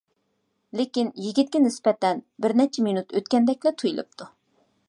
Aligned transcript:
لېكىن 0.79 1.11
يىگىتكە 1.25 1.61
نىسبەتەن 1.67 2.25
بىرنەچچە 2.47 2.89
مىنۇت 2.89 3.17
ئۆتكەندەكلا 3.21 3.77
تۇيۇلۇپتۇ. 3.83 4.33